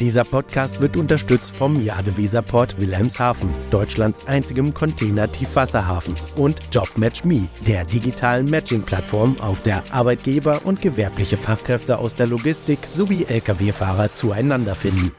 Dieser 0.00 0.24
Podcast 0.24 0.82
wird 0.82 0.94
unterstützt 0.98 1.56
vom 1.56 1.82
Jadeweserport 1.82 2.78
Wilhelmshaven, 2.78 3.48
Deutschlands 3.70 4.20
einzigem 4.26 4.74
Container-Tiefwasserhafen 4.74 6.14
und 6.36 6.58
JobMatchMe, 6.70 7.48
der 7.66 7.86
digitalen 7.86 8.50
Matching-Plattform, 8.50 9.36
auf 9.40 9.62
der 9.62 9.82
Arbeitgeber 9.92 10.60
und 10.64 10.82
gewerbliche 10.82 11.38
Fachkräfte 11.38 11.96
aus 11.96 12.12
der 12.12 12.26
Logistik 12.26 12.80
sowie 12.86 13.24
Lkw-Fahrer 13.24 14.12
zueinander 14.12 14.74
finden. 14.74 15.12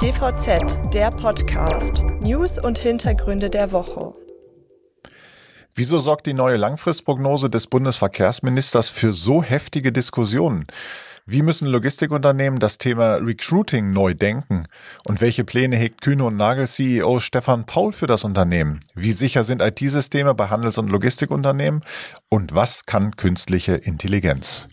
DVZ, 0.00 0.94
der 0.94 1.10
Podcast. 1.10 2.04
News 2.20 2.60
und 2.60 2.78
Hintergründe 2.78 3.50
der 3.50 3.72
Woche. 3.72 4.12
Wieso 5.74 5.98
sorgt 5.98 6.26
die 6.26 6.34
neue 6.34 6.56
Langfristprognose 6.56 7.50
des 7.50 7.66
Bundesverkehrsministers 7.66 8.90
für 8.90 9.12
so 9.12 9.42
heftige 9.42 9.90
Diskussionen? 9.90 10.66
Wie 11.26 11.40
müssen 11.40 11.68
Logistikunternehmen 11.68 12.60
das 12.60 12.76
Thema 12.76 13.14
Recruiting 13.14 13.92
neu 13.92 14.12
denken? 14.12 14.66
Und 15.06 15.22
welche 15.22 15.42
Pläne 15.42 15.74
hegt 15.74 16.02
Kühne 16.02 16.24
und 16.24 16.36
Nagel 16.36 16.66
CEO 16.66 17.18
Stefan 17.18 17.64
Paul 17.64 17.94
für 17.94 18.06
das 18.06 18.24
Unternehmen? 18.24 18.80
Wie 18.94 19.12
sicher 19.12 19.42
sind 19.42 19.62
IT-Systeme 19.62 20.34
bei 20.34 20.50
Handels- 20.50 20.76
und 20.76 20.90
Logistikunternehmen? 20.90 21.82
Und 22.28 22.54
was 22.54 22.84
kann 22.84 23.16
künstliche 23.16 23.72
Intelligenz? 23.72 24.68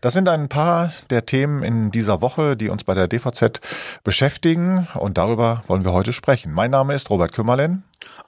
Das 0.00 0.12
sind 0.12 0.28
ein 0.28 0.48
paar 0.48 0.92
der 1.10 1.26
Themen 1.26 1.64
in 1.64 1.90
dieser 1.90 2.22
Woche, 2.22 2.56
die 2.56 2.68
uns 2.68 2.84
bei 2.84 2.94
der 2.94 3.08
DVZ 3.08 3.60
beschäftigen. 4.04 4.86
Und 4.94 5.18
darüber 5.18 5.64
wollen 5.66 5.84
wir 5.84 5.92
heute 5.92 6.12
sprechen. 6.12 6.52
Mein 6.52 6.70
Name 6.70 6.94
ist 6.94 7.10
Robert 7.10 7.32
Kümmerlen. 7.32 7.82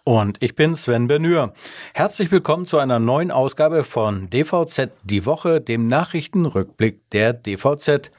Und 0.05 0.43
ich 0.43 0.55
bin 0.55 0.75
Sven 0.77 1.07
Benür. 1.07 1.53
Herzlich 1.95 2.31
willkommen 2.31 2.67
zu 2.67 2.79
einer 2.79 2.99
neuen 2.99 3.31
Ausgabe 3.31 3.85
von 3.85 4.31
DVZ 4.31 4.91
Die 5.05 5.27
Woche, 5.27 5.61
dem 5.61 5.89
Nachrichtenrückblick 5.89 7.11
der 7.11 7.33
DVZ. 7.35 8.11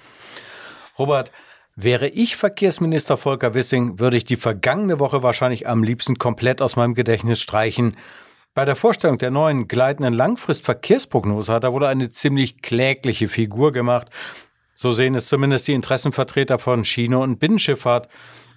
Robert, 0.97 1.31
wäre 1.75 2.07
ich 2.07 2.35
Verkehrsminister 2.35 3.17
Volker 3.17 3.53
Wissing, 3.53 3.99
würde 3.99 4.17
ich 4.17 4.25
die 4.25 4.35
vergangene 4.35 4.99
Woche 4.99 5.23
wahrscheinlich 5.23 5.67
am 5.67 5.83
liebsten 5.83 6.17
komplett 6.17 6.61
aus 6.61 6.75
meinem 6.75 6.93
Gedächtnis 6.93 7.39
streichen. 7.39 7.95
Bei 8.53 8.65
der 8.65 8.75
Vorstellung 8.75 9.17
der 9.17 9.31
neuen 9.31 9.67
gleitenden 9.67 10.13
Langfristverkehrsprognose 10.13 11.53
hat 11.53 11.63
er 11.63 11.71
wohl 11.71 11.85
eine 11.85 12.09
ziemlich 12.09 12.61
klägliche 12.61 13.29
Figur 13.29 13.71
gemacht. 13.71 14.09
So 14.75 14.91
sehen 14.91 15.15
es 15.15 15.27
zumindest 15.27 15.67
die 15.67 15.73
Interessenvertreter 15.73 16.59
von 16.59 16.83
Schiene 16.83 17.19
und 17.19 17.39
Binnenschifffahrt. 17.39 18.09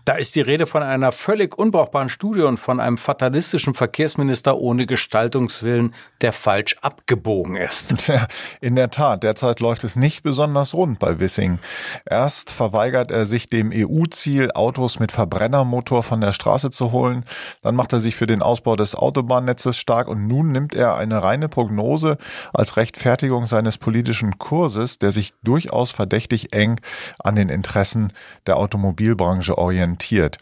Da 0.04 0.14
ist 0.14 0.34
die 0.34 0.40
Rede 0.40 0.66
von 0.66 0.82
einer 0.82 1.12
völlig 1.12 1.56
unbrauchbaren 1.56 2.08
Studie 2.08 2.42
und 2.42 2.58
von 2.58 2.80
einem 2.80 2.98
fatalistischen 2.98 3.74
Verkehrsminister 3.74 4.58
ohne 4.58 4.86
Gestaltungswillen, 4.86 5.94
der 6.22 6.32
falsch 6.32 6.76
abgebogen 6.80 7.54
ist. 7.54 7.96
Tja, 7.98 8.26
in 8.60 8.74
der 8.74 8.90
Tat, 8.90 9.22
derzeit 9.22 9.60
läuft 9.60 9.84
es 9.84 9.94
nicht 9.94 10.24
besonders 10.24 10.74
rund 10.74 10.98
bei 10.98 11.20
Wissing. 11.20 11.60
Erst 12.04 12.50
verweigert 12.50 13.12
er 13.12 13.26
sich 13.26 13.48
dem 13.48 13.70
EU-Ziel, 13.72 14.50
Autos 14.52 14.98
mit 14.98 15.12
Verbrennermotor 15.12 16.02
von 16.02 16.20
der 16.20 16.32
Straße 16.32 16.70
zu 16.70 16.90
holen. 16.90 17.24
Dann 17.62 17.76
macht 17.76 17.92
er 17.92 18.00
sich 18.00 18.16
für 18.16 18.26
den 18.26 18.42
Ausbau 18.42 18.74
des 18.74 18.96
Autobahnnetzes 18.96 19.76
stark 19.76 20.08
und 20.08 20.26
nun 20.26 20.50
nimmt 20.50 20.74
er 20.74 20.96
eine 20.96 21.22
reine 21.22 21.48
Prognose 21.48 22.18
als 22.52 22.76
Rechtfertigung 22.76 23.46
seines 23.46 23.78
politischen 23.78 24.38
Kurses, 24.38 24.98
der 24.98 25.12
sich 25.12 25.32
durchaus 25.44 25.92
verdächtig 25.92 26.52
eng 26.52 26.80
an 27.20 27.36
den 27.36 27.48
Interessen 27.48 28.12
der 28.48 28.56
Automobilbranche 28.56 29.56
orientiert 29.56 29.91
argumentiert. 29.92 30.38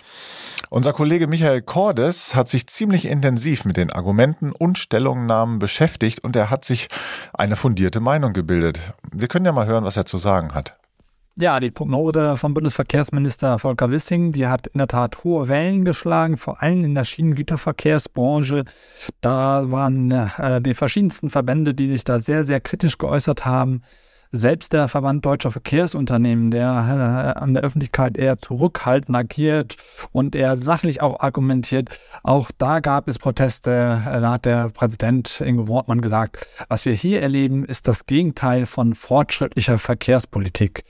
Unser 0.68 0.92
Kollege 0.92 1.26
Michael 1.26 1.62
Cordes 1.62 2.34
hat 2.34 2.46
sich 2.46 2.68
ziemlich 2.68 3.06
intensiv 3.06 3.64
mit 3.64 3.76
den 3.76 3.90
Argumenten 3.90 4.52
und 4.52 4.78
Stellungnahmen 4.78 5.58
beschäftigt 5.58 6.22
und 6.22 6.36
er 6.36 6.50
hat 6.50 6.64
sich 6.64 6.86
eine 7.32 7.56
fundierte 7.56 8.00
Meinung 8.00 8.32
gebildet. 8.32 8.92
Wir 9.12 9.26
können 9.26 9.46
ja 9.46 9.52
mal 9.52 9.66
hören, 9.66 9.84
was 9.84 9.96
er 9.96 10.06
zu 10.06 10.18
sagen 10.18 10.54
hat. 10.54 10.76
Ja, 11.36 11.58
die 11.58 11.70
Prognose 11.70 12.36
vom 12.36 12.54
Bundesverkehrsminister 12.54 13.58
Volker 13.58 13.90
Wissing, 13.90 14.32
die 14.32 14.46
hat 14.46 14.66
in 14.66 14.78
der 14.78 14.88
Tat 14.88 15.24
hohe 15.24 15.48
Wellen 15.48 15.84
geschlagen, 15.84 16.36
vor 16.36 16.62
allem 16.62 16.84
in 16.84 16.94
der 16.94 17.04
Schienengüterverkehrsbranche. 17.04 18.64
Da 19.20 19.70
waren 19.70 20.10
äh, 20.10 20.60
die 20.60 20.74
verschiedensten 20.74 21.30
Verbände, 21.30 21.72
die 21.72 21.88
sich 21.88 22.04
da 22.04 22.20
sehr, 22.20 22.44
sehr 22.44 22.60
kritisch 22.60 22.98
geäußert 22.98 23.46
haben. 23.46 23.82
Selbst 24.32 24.72
der 24.72 24.86
Verband 24.86 25.26
Deutscher 25.26 25.50
Verkehrsunternehmen, 25.50 26.52
der 26.52 27.34
äh, 27.36 27.40
an 27.40 27.52
der 27.52 27.64
Öffentlichkeit 27.64 28.16
eher 28.16 28.38
zurückhaltend 28.38 29.16
agiert 29.16 29.76
und 30.12 30.36
eher 30.36 30.56
sachlich 30.56 31.02
auch 31.02 31.18
argumentiert, 31.18 31.88
auch 32.22 32.52
da 32.56 32.78
gab 32.78 33.08
es 33.08 33.18
Proteste. 33.18 33.70
Äh, 33.70 34.20
da 34.20 34.32
hat 34.32 34.44
der 34.44 34.68
Präsident 34.68 35.40
Ingo 35.40 35.66
Wortmann 35.66 36.00
gesagt, 36.00 36.46
was 36.68 36.84
wir 36.84 36.92
hier 36.92 37.22
erleben, 37.22 37.64
ist 37.64 37.88
das 37.88 38.06
Gegenteil 38.06 38.66
von 38.66 38.94
fortschrittlicher 38.94 39.78
Verkehrspolitik. 39.78 40.84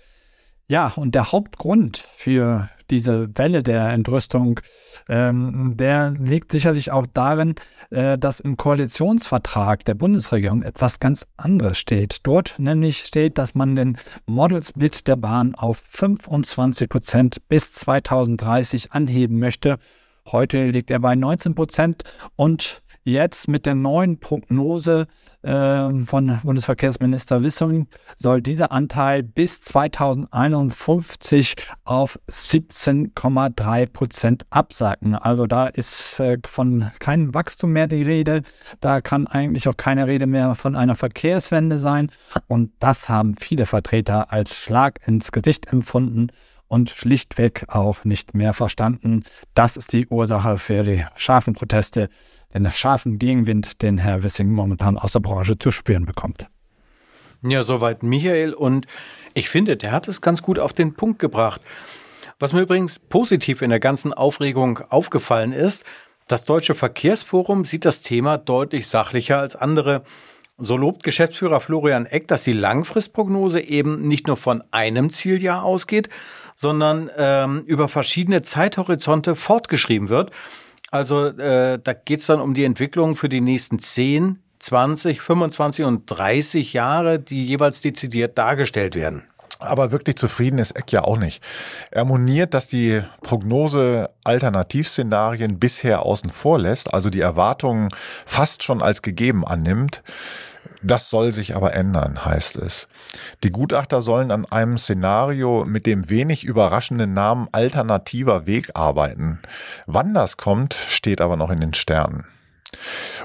Ja, 0.71 0.93
und 0.95 1.17
der 1.17 1.33
Hauptgrund 1.33 2.07
für 2.15 2.69
diese 2.91 3.29
Welle 3.37 3.65
der 3.65 3.89
Entrüstung, 3.89 4.61
ähm, 5.09 5.77
der 5.77 6.13
liegt 6.13 6.53
sicherlich 6.53 6.93
auch 6.93 7.09
darin, 7.13 7.57
äh, 7.91 8.17
dass 8.17 8.39
im 8.39 8.57
Koalitionsvertrag 8.57 9.85
der 9.85 9.95
Bundesregierung 9.95 10.63
etwas 10.63 11.01
ganz 11.01 11.27
anderes 11.37 11.77
steht. 11.77 12.19
Dort 12.23 12.55
nämlich 12.59 12.99
steht, 12.99 13.37
dass 13.37 13.57
man 13.57 13.75
den 13.75 13.99
Model 14.27 14.63
Split 14.63 15.09
der 15.09 15.17
Bahn 15.17 15.57
auf 15.57 15.79
25 15.79 16.89
Prozent 16.89 17.49
bis 17.49 17.73
2030 17.73 18.93
anheben 18.93 19.41
möchte. 19.41 19.77
Heute 20.27 20.67
liegt 20.67 20.91
er 20.91 21.01
bei 21.01 21.15
19 21.15 21.55
Prozent 21.55 22.05
und 22.37 22.83
Jetzt 23.03 23.49
mit 23.49 23.65
der 23.65 23.75
neuen 23.75 24.21
Prognose 24.21 25.07
äh, 25.41 26.05
von 26.05 26.39
Bundesverkehrsminister 26.43 27.43
Wissing 27.43 27.89
soll 28.17 28.43
dieser 28.43 28.73
Anteil 28.73 29.23
bis 29.23 29.63
2051 29.63 31.57
auf 31.85 32.19
17,3 32.31 33.87
Prozent 33.91 34.45
absacken. 34.51 35.15
Also 35.15 35.47
da 35.47 35.67
ist 35.69 36.21
äh, 36.21 36.37
von 36.45 36.91
keinem 36.99 37.33
Wachstum 37.33 37.73
mehr 37.73 37.87
die 37.87 38.03
Rede. 38.03 38.43
Da 38.81 39.01
kann 39.01 39.27
eigentlich 39.27 39.67
auch 39.67 39.79
keine 39.79 40.07
Rede 40.07 40.27
mehr 40.27 40.55
von 40.55 40.77
einer 40.77 40.95
Verkehrswende 40.95 41.79
sein. 41.79 42.13
Und 42.49 42.73
das 42.81 43.09
haben 43.09 43.35
viele 43.35 43.65
Vertreter 43.65 44.31
als 44.31 44.55
Schlag 44.57 45.01
ins 45.09 45.33
Gesicht 45.33 45.73
empfunden 45.73 46.31
und 46.71 46.89
schlichtweg 46.89 47.65
auch 47.69 48.05
nicht 48.05 48.33
mehr 48.33 48.53
verstanden. 48.53 49.25
Das 49.55 49.77
ist 49.77 49.93
die 49.93 50.07
Ursache 50.07 50.57
für 50.57 50.85
die 50.85 51.05
scharfen 51.17 51.53
Proteste 51.53 52.09
den 52.55 52.71
scharfen 52.71 53.19
Gegenwind, 53.19 53.83
den 53.83 53.99
Herr 53.99 54.23
Wissing 54.23 54.51
momentan 54.51 54.99
aus 54.99 55.13
der 55.13 55.21
Branche 55.21 55.59
zu 55.59 55.71
spüren 55.71 56.05
bekommt. 56.05 56.47
Ja, 57.43 57.63
soweit 57.63 58.03
Michael. 58.03 58.53
Und 58.53 58.87
ich 59.35 59.49
finde, 59.49 59.77
der 59.77 59.93
hat 59.93 60.09
es 60.09 60.21
ganz 60.21 60.43
gut 60.43 60.59
auf 60.59 60.73
den 60.73 60.95
Punkt 60.95 61.19
gebracht. 61.19 61.61
Was 62.39 62.53
mir 62.53 62.63
übrigens 62.63 62.99
positiv 62.99 63.63
in 63.63 63.71
der 63.71 63.81
ganzen 63.81 64.13
Aufregung 64.13 64.79
aufgefallen 64.89 65.53
ist, 65.53 65.85
das 66.29 66.45
Deutsche 66.45 66.75
Verkehrsforum 66.75 67.65
sieht 67.65 67.85
das 67.85 68.03
Thema 68.03 68.39
deutlich 68.39 68.89
sachlicher 68.89 69.39
als 69.39 69.57
andere. 69.57 70.05
So 70.63 70.77
lobt 70.77 71.03
Geschäftsführer 71.03 71.61
Florian 71.61 72.05
Eck, 72.05 72.29
dass 72.29 72.45
die 72.45 72.53
Langfristprognose 72.53 73.61
eben 73.61 74.07
nicht 74.07 74.27
nur 74.27 74.37
von 74.37 74.63
einem 74.71 75.09
Zieljahr 75.09 75.65
ausgeht, 75.65 76.11
sondern 76.55 77.11
ähm, 77.17 77.65
über 77.67 77.89
verschiedene 77.89 78.43
Zeithorizonte 78.43 79.37
fortgeschrieben 79.37 80.11
wird. 80.11 80.33
Also 80.91 81.29
äh, 81.29 81.79
da 81.83 81.93
geht's 81.95 82.27
dann 82.27 82.43
um 82.43 82.53
die 82.53 82.65
Entwicklung 82.65 83.17
für 83.17 83.31
die 83.31 83.41
nächsten 83.41 83.79
10, 83.79 84.39
20, 84.59 85.23
25 85.23 85.85
und 85.87 86.03
30 86.07 86.75
Jahre, 86.75 87.19
die 87.19 87.47
jeweils 87.47 87.81
dezidiert 87.81 88.37
dargestellt 88.37 88.95
werden. 88.95 89.23
Aber 89.61 89.93
wirklich 89.93 90.17
zufrieden 90.17 90.59
ist 90.59 90.73
Eck 90.73 90.91
ja 90.91 91.05
auch 91.05 91.19
nicht. 91.19 91.43
Er 91.91 92.05
moniert, 92.05 92.55
dass 92.55 92.69
die 92.69 93.01
Prognose 93.23 94.11
Alternativszenarien 94.25 95.59
bisher 95.59 96.03
außen 96.03 96.31
vor 96.31 96.59
lässt, 96.59 96.93
also 96.93 97.11
die 97.11 97.21
Erwartungen 97.21 97.91
fast 98.25 98.63
schon 98.63 98.83
als 98.83 99.03
gegeben 99.03 99.47
annimmt. 99.47 100.03
Das 100.83 101.11
soll 101.11 101.33
sich 101.33 101.55
aber 101.57 101.75
ändern, 101.75 102.25
heißt 102.25 102.57
es. 102.57 102.89
Die 103.45 103.51
Gutachter 103.51 104.01
sollen 104.01 104.31
an 104.31 104.47
einem 104.47 104.79
Szenario 104.79 105.67
mit 105.67 105.85
dem 105.85 106.09
wenig 106.09 106.45
überraschenden 106.45 107.13
Namen 107.13 107.49
alternativer 107.53 108.47
Weg 108.47 108.71
arbeiten. 108.75 109.41
Wann 109.87 110.15
das 110.15 110.39
kommt, 110.39 110.75
steht 110.75 111.21
aber 111.21 111.37
noch 111.37 111.51
in 111.51 111.61
den 111.61 111.75
Sternen. 111.75 112.25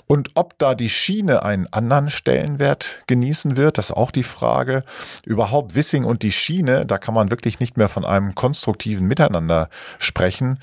Und 0.07 0.31
ob 0.35 0.57
da 0.59 0.75
die 0.75 0.89
Schiene 0.89 1.43
einen 1.43 1.67
anderen 1.71 2.09
Stellenwert 2.09 3.01
genießen 3.07 3.57
wird, 3.57 3.77
das 3.77 3.89
ist 3.89 3.95
auch 3.95 4.11
die 4.11 4.23
Frage. 4.23 4.83
Überhaupt 5.25 5.75
Wissing 5.75 6.03
und 6.03 6.21
die 6.21 6.31
Schiene, 6.31 6.85
da 6.85 6.97
kann 6.97 7.13
man 7.13 7.31
wirklich 7.31 7.59
nicht 7.59 7.77
mehr 7.77 7.89
von 7.89 8.05
einem 8.05 8.35
konstruktiven 8.35 9.07
Miteinander 9.07 9.69
sprechen. 9.99 10.59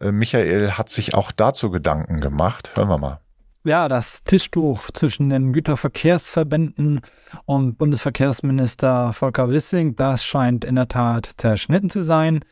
Äh, 0.00 0.12
Michael 0.12 0.72
hat 0.72 0.88
sich 0.88 1.14
auch 1.14 1.32
dazu 1.32 1.70
Gedanken 1.70 2.20
gemacht. 2.20 2.72
Hören 2.74 2.88
wir 2.88 2.98
mal 2.98 3.20
ja, 3.66 3.88
das 3.88 4.22
Tischtuch 4.22 4.92
zwischen 4.92 5.28
den 5.28 5.52
Güterverkehrsverbänden 5.52 7.00
und 7.46 7.76
Bundesverkehrsminister 7.78 9.12
Volker 9.12 9.50
Wissing, 9.50 9.96
das 9.96 10.24
scheint 10.24 10.64
in 10.64 10.76
der 10.76 10.86
Tat 10.86 11.32
zerschnitten 11.36 11.90
zu 11.90 12.04
sein. 12.04 12.44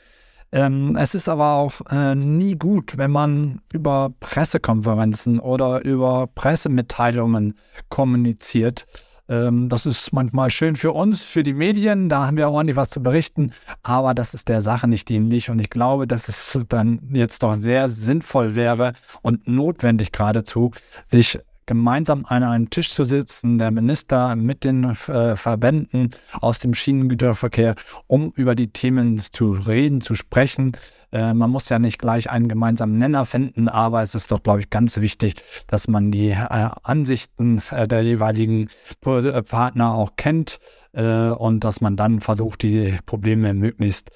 Ähm, 0.55 0.97
es 0.97 1.17
ist 1.17 1.29
aber 1.29 1.55
auch 1.55 1.81
äh, 1.91 2.15
nie 2.15 2.55
gut, 2.55 2.97
wenn 2.97 3.11
man 3.11 3.61
über 3.73 4.13
Pressekonferenzen 4.21 5.41
oder 5.41 5.85
über 5.85 6.29
Pressemitteilungen 6.33 7.59
kommuniziert. 7.89 8.87
Ähm, 9.29 9.69
das 9.69 9.85
ist 9.85 10.13
manchmal 10.13 10.51
schön 10.51 10.77
für 10.77 10.93
uns, 10.93 11.25
für 11.25 11.43
die 11.43 11.55
Medien, 11.55 12.09
da 12.09 12.29
haben 12.29 12.37
wir 12.37 12.49
ordentlich 12.49 12.77
was 12.77 12.91
zu 12.91 13.03
berichten, 13.03 13.51
aber 13.83 14.15
das 14.15 14.33
ist 14.33 14.49
der 14.49 14.63
Sache 14.63 14.87
nicht 14.87 15.09
dienlich 15.09 15.51
und 15.51 15.59
ich 15.59 15.71
glaube, 15.71 16.07
dass 16.07 16.29
es 16.29 16.57
dann 16.69 17.01
jetzt 17.11 17.43
doch 17.43 17.57
sehr 17.57 17.89
sinnvoll 17.89 18.55
wäre 18.55 18.93
und 19.23 19.49
notwendig 19.49 20.13
geradezu, 20.13 20.71
sich 21.05 21.41
gemeinsam 21.67 22.25
an 22.29 22.43
einem 22.43 22.71
Tisch 22.71 22.91
zu 22.91 23.05
sitzen, 23.05 23.59
der 23.59 23.71
Minister 23.71 24.37
mit 24.37 24.65
den 24.65 24.85
äh, 24.85 25.35
Verbänden 25.35 26.15
aus 26.41 26.59
dem 26.59 26.75
Schienengüterverkehr, 26.75 27.75
um 28.07 28.33
über 28.35 28.55
die 28.55 28.69
Themen 28.69 29.19
zu 29.19 29.53
reden, 29.53 30.01
zu 30.01 30.15
sprechen. 30.15 30.77
Äh, 31.13 31.33
man 31.33 31.51
muss 31.51 31.69
ja 31.69 31.79
nicht 31.79 31.99
gleich 31.99 32.29
einen 32.29 32.49
gemeinsamen 32.49 32.99
Nenner 32.99 33.25
finden, 33.25 33.69
aber 33.69 34.03
es 34.03 34.15
ist 34.15 34.31
doch, 34.31 34.43
glaube 34.43 34.61
ich, 34.61 34.71
ganz 34.71 35.01
wichtig, 35.01 35.37
dass 35.69 35.89
man 35.89 36.11
die 36.11 36.31
äh, 36.31 36.69
Ansichten 36.83 37.63
äh, 37.71 37.87
der 37.87 38.03
jeweiligen 38.03 38.69
äh, 39.05 39.43
Partner 39.43 39.95
auch 39.95 40.17
kennt 40.17 40.59
äh, 40.93 41.29
und 41.29 41.65
dass 41.65 41.81
man 41.81 41.97
dann 41.97 42.21
versucht, 42.21 42.63
die 42.63 42.97
Probleme 43.07 43.55
möglichst 43.55 44.11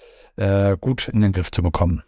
gut 0.81 1.09
in 1.09 1.21
den 1.21 1.33
Griff 1.33 1.51
zu 1.51 1.65
bekommen. 1.65 2.05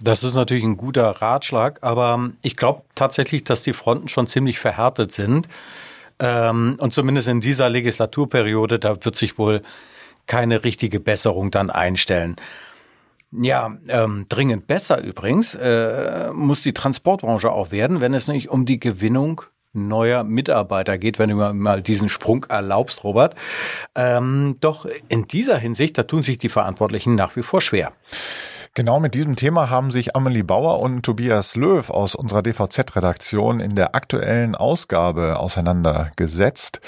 Das 0.00 0.22
ist 0.22 0.34
natürlich 0.34 0.64
ein 0.64 0.76
guter 0.76 1.08
Ratschlag, 1.08 1.78
aber 1.82 2.30
ich 2.42 2.56
glaube 2.56 2.82
tatsächlich, 2.94 3.44
dass 3.44 3.62
die 3.62 3.72
Fronten 3.72 4.08
schon 4.08 4.26
ziemlich 4.26 4.58
verhärtet 4.58 5.12
sind. 5.12 5.48
Ähm, 6.18 6.76
und 6.80 6.92
zumindest 6.92 7.28
in 7.28 7.40
dieser 7.40 7.68
Legislaturperiode, 7.68 8.78
da 8.78 9.04
wird 9.04 9.16
sich 9.16 9.38
wohl 9.38 9.62
keine 10.26 10.64
richtige 10.64 11.00
Besserung 11.00 11.50
dann 11.50 11.70
einstellen. 11.70 12.36
Ja, 13.32 13.76
ähm, 13.88 14.26
dringend 14.28 14.66
besser 14.66 15.02
übrigens 15.02 15.54
äh, 15.54 16.30
muss 16.32 16.62
die 16.62 16.72
Transportbranche 16.72 17.50
auch 17.50 17.70
werden, 17.70 18.00
wenn 18.00 18.14
es 18.14 18.28
nicht 18.28 18.48
um 18.48 18.64
die 18.64 18.80
Gewinnung 18.80 19.42
neuer 19.72 20.24
Mitarbeiter 20.24 20.96
geht, 20.96 21.18
wenn 21.18 21.30
du 21.30 21.36
mal 21.36 21.82
diesen 21.82 22.08
Sprung 22.08 22.44
erlaubst, 22.48 23.04
Robert. 23.04 23.34
Ähm, 23.94 24.56
doch 24.60 24.86
in 25.08 25.26
dieser 25.26 25.58
Hinsicht, 25.58 25.98
da 25.98 26.04
tun 26.04 26.22
sich 26.22 26.38
die 26.38 26.48
Verantwortlichen 26.48 27.14
nach 27.14 27.36
wie 27.36 27.42
vor 27.42 27.60
schwer. 27.60 27.92
Genau 28.76 29.00
mit 29.00 29.14
diesem 29.14 29.36
Thema 29.36 29.70
haben 29.70 29.90
sich 29.90 30.14
Amelie 30.14 30.42
Bauer 30.42 30.80
und 30.80 31.02
Tobias 31.02 31.56
Löw 31.56 31.88
aus 31.88 32.14
unserer 32.14 32.42
DVZ-Redaktion 32.42 33.58
in 33.58 33.74
der 33.74 33.94
aktuellen 33.94 34.54
Ausgabe 34.54 35.38
auseinandergesetzt. 35.38 36.82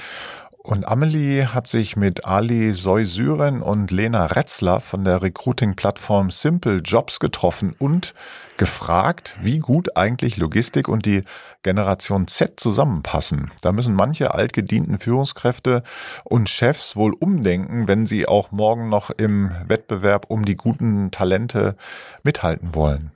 Und 0.68 0.86
Amelie 0.86 1.54
hat 1.54 1.66
sich 1.66 1.96
mit 1.96 2.26
Ali 2.26 2.74
Soysyren 2.74 3.62
und 3.62 3.90
Lena 3.90 4.26
Retzler 4.26 4.80
von 4.80 5.02
der 5.02 5.22
Recruiting-Plattform 5.22 6.30
Simple 6.30 6.82
Jobs 6.84 7.20
getroffen 7.20 7.74
und 7.78 8.12
gefragt, 8.58 9.38
wie 9.40 9.60
gut 9.60 9.96
eigentlich 9.96 10.36
Logistik 10.36 10.86
und 10.88 11.06
die 11.06 11.22
Generation 11.62 12.28
Z 12.28 12.60
zusammenpassen. 12.60 13.50
Da 13.62 13.72
müssen 13.72 13.94
manche 13.94 14.34
altgedienten 14.34 14.98
Führungskräfte 14.98 15.82
und 16.24 16.50
Chefs 16.50 16.96
wohl 16.96 17.14
umdenken, 17.18 17.88
wenn 17.88 18.04
sie 18.04 18.28
auch 18.28 18.52
morgen 18.52 18.90
noch 18.90 19.08
im 19.08 19.50
Wettbewerb 19.66 20.26
um 20.28 20.44
die 20.44 20.56
guten 20.56 21.10
Talente 21.10 21.76
mithalten 22.24 22.74
wollen. 22.74 23.12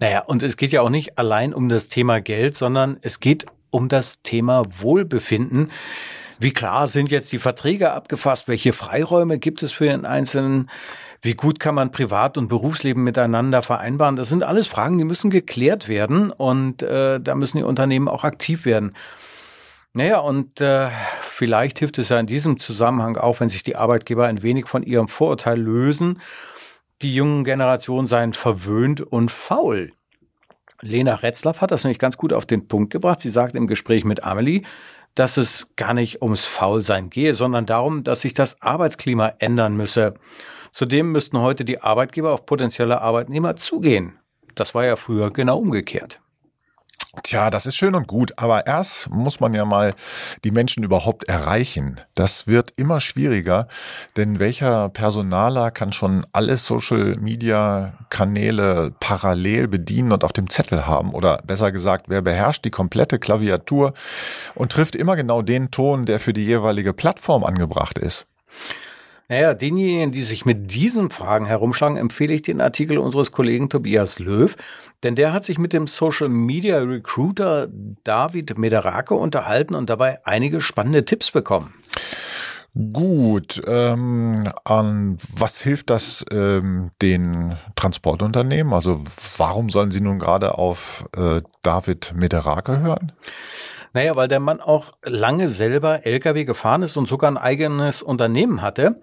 Naja, 0.00 0.20
und 0.20 0.42
es 0.42 0.58
geht 0.58 0.72
ja 0.72 0.82
auch 0.82 0.90
nicht 0.90 1.16
allein 1.16 1.54
um 1.54 1.70
das 1.70 1.88
Thema 1.88 2.20
Geld, 2.20 2.54
sondern 2.54 2.98
es 3.00 3.20
geht 3.20 3.46
um 3.70 3.88
das 3.88 4.20
Thema 4.20 4.64
Wohlbefinden. 4.82 5.70
Wie 6.44 6.52
klar 6.52 6.88
sind 6.88 7.10
jetzt 7.10 7.32
die 7.32 7.38
Verträge 7.38 7.92
abgefasst? 7.92 8.48
Welche 8.48 8.74
Freiräume 8.74 9.38
gibt 9.38 9.62
es 9.62 9.72
für 9.72 9.86
den 9.86 10.04
Einzelnen? 10.04 10.68
Wie 11.22 11.32
gut 11.32 11.58
kann 11.58 11.74
man 11.74 11.90
Privat- 11.90 12.36
und 12.36 12.48
Berufsleben 12.48 13.02
miteinander 13.02 13.62
vereinbaren? 13.62 14.16
Das 14.16 14.28
sind 14.28 14.42
alles 14.42 14.66
Fragen, 14.66 14.98
die 14.98 15.04
müssen 15.04 15.30
geklärt 15.30 15.88
werden 15.88 16.30
und 16.30 16.82
äh, 16.82 17.18
da 17.18 17.34
müssen 17.34 17.56
die 17.56 17.64
Unternehmen 17.64 18.08
auch 18.08 18.24
aktiv 18.24 18.66
werden. 18.66 18.94
Naja, 19.94 20.18
und 20.18 20.60
äh, 20.60 20.90
vielleicht 21.22 21.78
hilft 21.78 21.96
es 21.96 22.10
ja 22.10 22.20
in 22.20 22.26
diesem 22.26 22.58
Zusammenhang 22.58 23.16
auch, 23.16 23.40
wenn 23.40 23.48
sich 23.48 23.62
die 23.62 23.76
Arbeitgeber 23.76 24.26
ein 24.26 24.42
wenig 24.42 24.66
von 24.66 24.82
ihrem 24.82 25.08
Vorurteil 25.08 25.58
lösen, 25.58 26.20
die 27.00 27.14
jungen 27.14 27.44
Generationen 27.44 28.06
seien 28.06 28.34
verwöhnt 28.34 29.00
und 29.00 29.30
faul. 29.30 29.92
Lena 30.82 31.14
Retzlaff 31.14 31.62
hat 31.62 31.70
das 31.70 31.84
nämlich 31.84 31.98
ganz 31.98 32.18
gut 32.18 32.34
auf 32.34 32.44
den 32.44 32.68
Punkt 32.68 32.92
gebracht. 32.92 33.20
Sie 33.20 33.30
sagt 33.30 33.54
im 33.54 33.66
Gespräch 33.66 34.04
mit 34.04 34.24
Amelie, 34.24 34.64
dass 35.14 35.36
es 35.36 35.74
gar 35.76 35.94
nicht 35.94 36.22
ums 36.22 36.44
Faulsein 36.44 37.10
gehe, 37.10 37.34
sondern 37.34 37.66
darum, 37.66 38.02
dass 38.02 38.22
sich 38.22 38.34
das 38.34 38.60
Arbeitsklima 38.60 39.34
ändern 39.38 39.76
müsse. 39.76 40.14
Zudem 40.72 41.12
müssten 41.12 41.38
heute 41.38 41.64
die 41.64 41.80
Arbeitgeber 41.80 42.32
auf 42.32 42.46
potenzielle 42.46 43.00
Arbeitnehmer 43.00 43.56
zugehen. 43.56 44.18
Das 44.54 44.74
war 44.74 44.84
ja 44.84 44.96
früher 44.96 45.30
genau 45.30 45.58
umgekehrt. 45.58 46.20
Tja, 47.22 47.48
das 47.50 47.66
ist 47.66 47.76
schön 47.76 47.94
und 47.94 48.06
gut, 48.06 48.32
aber 48.36 48.66
erst 48.66 49.08
muss 49.10 49.40
man 49.40 49.54
ja 49.54 49.64
mal 49.64 49.94
die 50.42 50.50
Menschen 50.50 50.82
überhaupt 50.82 51.24
erreichen. 51.28 52.00
Das 52.14 52.46
wird 52.46 52.72
immer 52.76 53.00
schwieriger, 53.00 53.68
denn 54.16 54.40
welcher 54.40 54.88
Personaler 54.88 55.70
kann 55.70 55.92
schon 55.92 56.26
alle 56.32 56.56
Social 56.56 57.16
Media 57.18 57.94
Kanäle 58.10 58.92
parallel 59.00 59.68
bedienen 59.68 60.12
und 60.12 60.24
auf 60.24 60.32
dem 60.32 60.50
Zettel 60.50 60.86
haben? 60.86 61.12
Oder 61.14 61.38
besser 61.46 61.72
gesagt, 61.72 62.06
wer 62.08 62.22
beherrscht 62.22 62.64
die 62.64 62.70
komplette 62.70 63.18
Klaviatur 63.18 63.94
und 64.54 64.72
trifft 64.72 64.96
immer 64.96 65.16
genau 65.16 65.42
den 65.42 65.70
Ton, 65.70 66.06
der 66.06 66.20
für 66.20 66.32
die 66.32 66.44
jeweilige 66.44 66.92
Plattform 66.92 67.44
angebracht 67.44 67.98
ist? 67.98 68.26
Naja, 69.28 69.54
denjenigen, 69.54 70.12
die 70.12 70.22
sich 70.22 70.44
mit 70.44 70.74
diesen 70.74 71.10
Fragen 71.10 71.46
herumschlagen, 71.46 71.96
empfehle 71.96 72.34
ich 72.34 72.42
den 72.42 72.60
Artikel 72.60 72.98
unseres 72.98 73.32
Kollegen 73.32 73.70
Tobias 73.70 74.18
Löw, 74.18 74.54
denn 75.04 75.14
der 75.14 75.32
hat 75.32 75.44
sich 75.44 75.58
mit 75.58 75.72
dem 75.72 75.86
Social 75.86 76.28
Media 76.28 76.78
Recruiter 76.78 77.68
David 78.02 78.58
Mederake 78.58 79.14
unterhalten 79.14 79.74
und 79.74 79.90
dabei 79.90 80.18
einige 80.24 80.60
spannende 80.60 81.04
Tipps 81.04 81.30
bekommen. 81.30 81.74
Gut, 82.92 83.62
ähm, 83.68 84.48
an 84.64 85.18
was 85.32 85.60
hilft 85.60 85.90
das 85.90 86.24
ähm, 86.32 86.90
den 87.00 87.54
Transportunternehmen? 87.76 88.72
Also 88.72 89.00
warum 89.36 89.70
sollen 89.70 89.92
sie 89.92 90.00
nun 90.00 90.18
gerade 90.18 90.58
auf 90.58 91.04
äh, 91.16 91.40
David 91.62 92.14
Mederake 92.16 92.80
hören? 92.80 93.12
Naja, 93.92 94.16
weil 94.16 94.26
der 94.26 94.40
Mann 94.40 94.60
auch 94.60 94.92
lange 95.04 95.48
selber 95.48 96.04
Lkw 96.04 96.44
gefahren 96.44 96.82
ist 96.82 96.96
und 96.96 97.06
sogar 97.06 97.30
ein 97.30 97.38
eigenes 97.38 98.02
Unternehmen 98.02 98.60
hatte. 98.60 99.00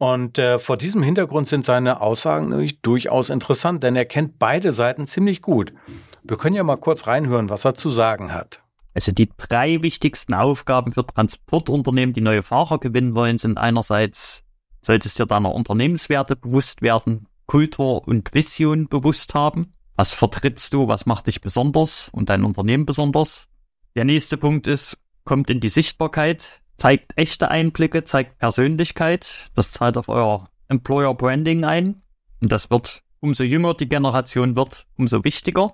Und 0.00 0.38
äh, 0.38 0.58
vor 0.58 0.78
diesem 0.78 1.02
Hintergrund 1.02 1.46
sind 1.46 1.62
seine 1.62 2.00
Aussagen 2.00 2.48
nämlich 2.48 2.80
durchaus 2.80 3.28
interessant, 3.28 3.82
denn 3.82 3.96
er 3.96 4.06
kennt 4.06 4.38
beide 4.38 4.72
Seiten 4.72 5.06
ziemlich 5.06 5.42
gut. 5.42 5.74
Wir 6.22 6.38
können 6.38 6.56
ja 6.56 6.62
mal 6.62 6.76
kurz 6.76 7.06
reinhören, 7.06 7.50
was 7.50 7.66
er 7.66 7.74
zu 7.74 7.90
sagen 7.90 8.32
hat. 8.32 8.62
Also 8.94 9.12
die 9.12 9.28
drei 9.36 9.82
wichtigsten 9.82 10.32
Aufgaben 10.32 10.92
für 10.92 11.06
Transportunternehmen, 11.06 12.14
die 12.14 12.22
neue 12.22 12.42
Fahrer 12.42 12.78
gewinnen 12.78 13.14
wollen, 13.14 13.36
sind 13.36 13.58
einerseits, 13.58 14.42
solltest 14.80 15.18
dir 15.18 15.26
deiner 15.26 15.54
Unternehmenswerte 15.54 16.34
bewusst 16.34 16.80
werden, 16.80 17.28
Kultur 17.44 18.08
und 18.08 18.32
Vision 18.32 18.88
bewusst 18.88 19.34
haben. 19.34 19.74
Was 19.96 20.14
vertrittst 20.14 20.72
du, 20.72 20.88
was 20.88 21.04
macht 21.04 21.26
dich 21.26 21.42
besonders 21.42 22.08
und 22.10 22.30
dein 22.30 22.44
Unternehmen 22.44 22.86
besonders? 22.86 23.48
Der 23.94 24.06
nächste 24.06 24.38
Punkt 24.38 24.66
ist, 24.66 24.96
kommt 25.24 25.50
in 25.50 25.60
die 25.60 25.68
Sichtbarkeit, 25.68 26.62
zeigt 26.80 27.12
echte 27.16 27.50
Einblicke, 27.50 28.04
zeigt 28.04 28.38
Persönlichkeit. 28.38 29.50
Das 29.54 29.70
zahlt 29.70 29.96
auf 29.96 30.08
euer 30.08 30.48
Employer 30.68 31.14
Branding 31.14 31.64
ein. 31.64 32.02
Und 32.40 32.50
das 32.50 32.70
wird, 32.70 33.02
umso 33.20 33.44
jünger 33.44 33.74
die 33.74 33.88
Generation 33.88 34.56
wird, 34.56 34.86
umso 34.96 35.22
wichtiger. 35.22 35.72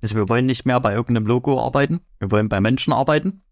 Also 0.00 0.16
wir 0.16 0.28
wollen 0.28 0.46
nicht 0.46 0.64
mehr 0.64 0.80
bei 0.80 0.94
irgendeinem 0.94 1.26
Logo 1.26 1.60
arbeiten, 1.62 2.00
wir 2.18 2.30
wollen 2.30 2.48
bei 2.48 2.60
Menschen 2.60 2.92
arbeiten. 2.92 3.42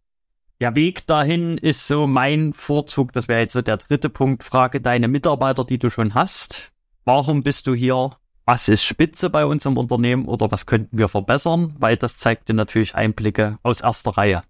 Der 0.60 0.74
Weg 0.76 1.06
dahin 1.06 1.58
ist 1.58 1.86
so 1.86 2.06
mein 2.06 2.52
Vorzug, 2.52 3.12
das 3.12 3.28
wäre 3.28 3.40
jetzt 3.40 3.52
so 3.52 3.62
der 3.62 3.76
dritte 3.76 4.08
Punkt, 4.08 4.44
frage 4.44 4.80
deine 4.80 5.08
Mitarbeiter, 5.08 5.64
die 5.64 5.78
du 5.78 5.90
schon 5.90 6.14
hast. 6.14 6.72
Warum 7.04 7.42
bist 7.42 7.66
du 7.66 7.74
hier? 7.74 8.12
was 8.46 8.68
ist 8.68 8.84
spitze 8.84 9.30
bei 9.30 9.46
uns 9.46 9.64
im 9.64 9.78
Unternehmen 9.78 10.26
oder 10.26 10.50
was 10.50 10.66
könnten 10.66 10.98
wir 10.98 11.08
verbessern, 11.08 11.74
weil 11.78 11.96
das 11.96 12.18
zeigt 12.18 12.48
dir 12.48 12.54
natürlich 12.54 12.94
Einblicke 12.94 13.58
aus 13.62 13.80
erster 13.80 14.12
Reihe. 14.12 14.42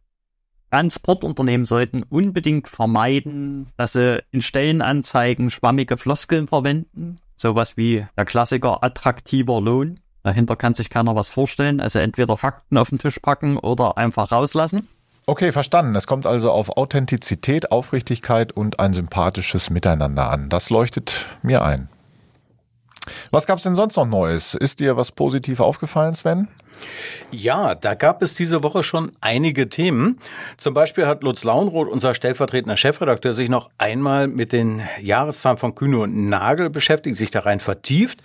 Transportunternehmen 0.74 1.66
sollten 1.66 2.02
unbedingt 2.02 2.66
vermeiden, 2.66 3.68
dass 3.76 3.92
sie 3.92 4.20
in 4.32 4.40
Stellenanzeigen 4.40 5.48
schwammige 5.48 5.96
Floskeln 5.96 6.48
verwenden. 6.48 7.18
Sowas 7.36 7.76
wie 7.76 8.04
der 8.16 8.24
Klassiker 8.24 8.82
attraktiver 8.82 9.60
Lohn. 9.60 10.00
Dahinter 10.24 10.56
kann 10.56 10.74
sich 10.74 10.90
keiner 10.90 11.14
was 11.14 11.30
vorstellen. 11.30 11.80
Also 11.80 12.00
entweder 12.00 12.36
Fakten 12.36 12.76
auf 12.76 12.88
den 12.88 12.98
Tisch 12.98 13.20
packen 13.20 13.56
oder 13.56 13.98
einfach 13.98 14.32
rauslassen. 14.32 14.88
Okay, 15.26 15.52
verstanden. 15.52 15.94
Es 15.94 16.08
kommt 16.08 16.26
also 16.26 16.50
auf 16.50 16.76
Authentizität, 16.76 17.70
Aufrichtigkeit 17.70 18.50
und 18.50 18.80
ein 18.80 18.94
sympathisches 18.94 19.70
Miteinander 19.70 20.28
an. 20.28 20.48
Das 20.48 20.70
leuchtet 20.70 21.26
mir 21.42 21.64
ein. 21.64 21.88
Was 23.30 23.46
gab 23.46 23.58
es 23.58 23.64
denn 23.64 23.74
sonst 23.74 23.96
noch 23.96 24.06
Neues? 24.06 24.54
Ist 24.54 24.80
dir 24.80 24.96
was 24.96 25.12
positiv 25.12 25.60
aufgefallen, 25.60 26.14
Sven? 26.14 26.48
Ja, 27.30 27.74
da 27.74 27.94
gab 27.94 28.22
es 28.22 28.34
diese 28.34 28.62
Woche 28.62 28.82
schon 28.82 29.12
einige 29.20 29.68
Themen. 29.68 30.18
Zum 30.56 30.74
Beispiel 30.74 31.06
hat 31.06 31.22
Lutz 31.22 31.44
Launroth, 31.44 31.88
unser 31.88 32.14
stellvertretender 32.14 32.76
Chefredakteur, 32.76 33.32
sich 33.32 33.48
noch 33.48 33.70
einmal 33.78 34.26
mit 34.28 34.52
den 34.52 34.82
Jahreszahlen 35.00 35.58
von 35.58 35.74
Kühne 35.74 35.98
und 36.00 36.28
Nagel 36.28 36.70
beschäftigt, 36.70 37.16
sich 37.16 37.30
da 37.30 37.40
rein 37.40 37.60
vertieft. 37.60 38.22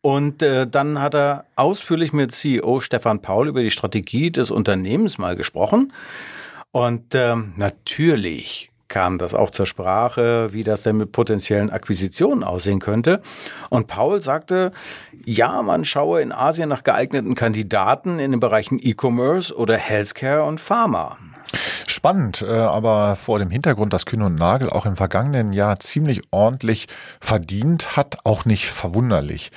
Und 0.00 0.42
äh, 0.42 0.66
dann 0.66 1.00
hat 1.00 1.14
er 1.14 1.44
ausführlich 1.56 2.12
mit 2.12 2.32
CEO 2.32 2.80
Stefan 2.80 3.20
Paul 3.20 3.48
über 3.48 3.62
die 3.62 3.70
Strategie 3.70 4.30
des 4.30 4.50
Unternehmens 4.50 5.18
mal 5.18 5.36
gesprochen. 5.36 5.92
Und 6.70 7.14
ähm, 7.14 7.54
natürlich 7.56 8.67
kam 8.88 9.18
das 9.18 9.34
auch 9.34 9.50
zur 9.50 9.66
Sprache, 9.66 10.52
wie 10.52 10.64
das 10.64 10.82
denn 10.82 10.96
mit 10.96 11.12
potenziellen 11.12 11.70
Akquisitionen 11.70 12.42
aussehen 12.42 12.80
könnte. 12.80 13.22
Und 13.70 13.86
Paul 13.86 14.20
sagte, 14.20 14.72
ja, 15.24 15.62
man 15.62 15.84
schaue 15.84 16.22
in 16.22 16.32
Asien 16.32 16.68
nach 16.68 16.84
geeigneten 16.84 17.34
Kandidaten 17.34 18.18
in 18.18 18.30
den 18.30 18.40
Bereichen 18.40 18.78
E-Commerce 18.80 19.54
oder 19.54 19.76
Healthcare 19.76 20.44
und 20.44 20.60
Pharma. 20.60 21.18
Spannend, 21.98 22.42
äh, 22.42 22.52
aber 22.52 23.16
vor 23.16 23.40
dem 23.40 23.50
Hintergrund, 23.50 23.92
dass 23.92 24.06
Kühn 24.06 24.22
und 24.22 24.36
Nagel 24.36 24.70
auch 24.70 24.86
im 24.86 24.94
vergangenen 24.94 25.50
Jahr 25.50 25.80
ziemlich 25.80 26.20
ordentlich 26.30 26.86
verdient 27.20 27.96
hat, 27.96 28.18
auch 28.22 28.44
nicht 28.44 28.66
verwunderlich. 28.66 29.50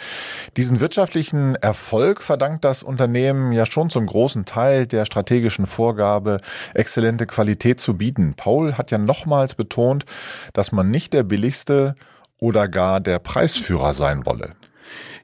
Diesen 0.57 0.79
wirtschaftlichen 0.79 1.53
Erfolg 1.53 2.23
verdankt 2.23 2.65
das 2.65 2.81
Unternehmen 2.81 3.51
ja 3.51 3.67
schon 3.67 3.91
zum 3.91 4.07
großen 4.07 4.45
Teil 4.45 4.87
der 4.87 5.05
strategischen 5.05 5.67
Vorgabe, 5.67 6.37
exzellente 6.73 7.27
Qualität 7.27 7.79
zu 7.79 7.95
bieten. 7.95 8.33
Paul 8.35 8.73
hat 8.73 8.89
ja 8.89 8.97
nochmals 8.97 9.53
betont, 9.53 10.05
dass 10.53 10.71
man 10.71 10.89
nicht 10.89 11.13
der 11.13 11.21
billigste 11.21 11.93
oder 12.39 12.67
gar 12.67 13.01
der 13.01 13.19
Preisführer 13.19 13.93
sein 13.93 14.25
wolle. 14.25 14.55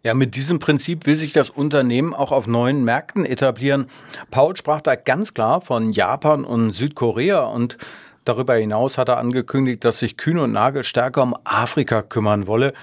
Ja, 0.03 0.13
mit 0.13 0.35
diesem 0.35 0.59
Prinzip 0.59 1.05
will 1.05 1.17
sich 1.17 1.33
das 1.33 1.49
Unternehmen 1.49 2.13
auch 2.13 2.31
auf 2.31 2.47
neuen 2.47 2.83
Märkten 2.83 3.25
etablieren. 3.25 3.87
Paul 4.31 4.55
sprach 4.55 4.81
da 4.81 4.95
ganz 4.95 5.33
klar 5.33 5.61
von 5.61 5.91
Japan 5.91 6.45
und 6.45 6.71
Südkorea 6.71 7.41
und 7.41 7.77
darüber 8.25 8.55
hinaus 8.55 8.97
hat 8.97 9.09
er 9.09 9.17
angekündigt, 9.17 9.83
dass 9.85 9.99
sich 9.99 10.17
Kühn 10.17 10.37
und 10.37 10.51
Nagel 10.51 10.83
stärker 10.83 11.23
um 11.23 11.35
Afrika 11.43 12.01
kümmern 12.01 12.47
wolle. 12.47 12.73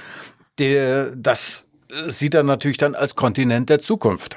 Der, 0.58 1.14
das 1.16 1.66
sieht 2.08 2.34
er 2.34 2.42
natürlich 2.42 2.78
dann 2.78 2.94
als 2.94 3.14
Kontinent 3.14 3.70
der 3.70 3.80
Zukunft. 3.80 4.36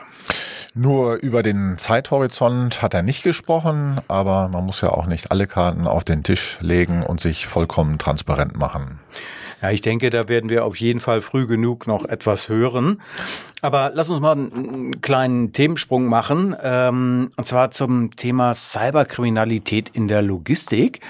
Nur 0.80 1.16
über 1.16 1.42
den 1.42 1.76
Zeithorizont 1.80 2.84
hat 2.84 2.94
er 2.94 3.02
nicht 3.02 3.24
gesprochen, 3.24 4.00
aber 4.08 4.48
man 4.48 4.64
muss 4.64 4.82
ja 4.82 4.90
auch 4.90 5.08
nicht 5.08 5.32
alle 5.32 5.48
Karten 5.48 5.88
auf 5.88 6.04
den 6.04 6.22
Tisch 6.22 6.60
legen 6.62 7.02
und 7.02 7.20
sich 7.20 7.48
vollkommen 7.48 7.98
transparent 7.98 8.56
machen. 8.56 9.00
Ja, 9.60 9.72
ich 9.72 9.82
denke, 9.82 10.12
da 10.12 10.30
werden 10.30 10.52
wir 10.52 10.66
auf 10.66 10.76
jeden 10.76 11.00
Fall 11.00 11.24
früh 11.24 11.48
genug 11.48 11.88
noch 11.88 12.06
etwas 12.06 12.48
hören. 12.48 13.02
Aber 13.62 13.90
lass 13.92 14.12
uns 14.12 14.22
mal 14.22 14.34
einen 14.34 15.02
kleinen 15.02 15.52
Themensprung 15.52 16.06
machen, 16.06 16.56
ähm, 16.62 17.32
und 17.36 17.48
zwar 17.48 17.72
zum 17.72 18.16
Thema 18.16 18.54
Cyberkriminalität 18.54 19.90
in 19.90 20.08
der 20.08 20.22
Logistik. 20.22 21.02